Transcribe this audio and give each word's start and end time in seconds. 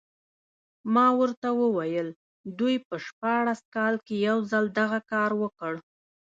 ما 0.93 1.07
ورته 1.19 1.47
وویل 1.61 2.07
دوی 2.59 2.75
په 2.87 2.95
شپاړس 3.05 3.59
کال 3.75 3.95
کې 4.05 4.15
یو 4.27 4.37
ځل 4.51 4.65
دغه 4.79 4.99
کار 5.11 5.31
وکړ. 5.41 5.73